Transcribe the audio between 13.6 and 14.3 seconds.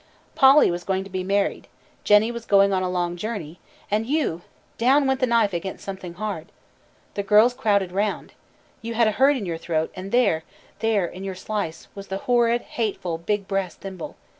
thimble.